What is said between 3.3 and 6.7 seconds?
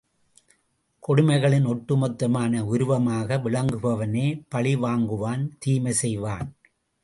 விளங்குபவனே பழிவாங்குவான் தீமை செய்வான்.